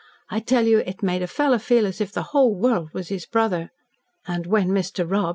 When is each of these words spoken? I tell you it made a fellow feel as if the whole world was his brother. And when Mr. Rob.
I 0.31 0.39
tell 0.39 0.65
you 0.65 0.79
it 0.79 1.03
made 1.03 1.21
a 1.21 1.27
fellow 1.27 1.59
feel 1.59 1.85
as 1.85 2.01
if 2.01 2.11
the 2.11 2.23
whole 2.33 2.55
world 2.55 2.89
was 2.91 3.09
his 3.09 3.27
brother. 3.27 3.69
And 4.25 4.47
when 4.47 4.69
Mr. 4.69 5.07
Rob. 5.07 5.29